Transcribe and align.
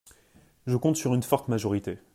Je 0.65 0.77
compte 0.77 0.95
sur 0.95 1.13
une 1.13 1.21
forte 1.21 1.47
majorité. 1.47 1.99